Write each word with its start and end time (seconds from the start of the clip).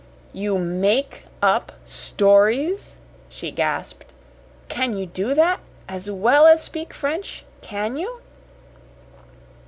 "You 0.33 0.57
MAKE 0.57 1.25
up 1.43 1.73
stories!" 1.85 2.97
she 3.29 3.51
gasped. 3.51 4.11
"Can 4.67 4.97
you 4.97 5.05
do 5.05 5.35
that 5.35 5.59
as 5.87 6.09
well 6.09 6.47
as 6.47 6.63
speak 6.63 6.91
French? 6.91 7.45
CAN 7.61 7.97
you?" 7.97 8.19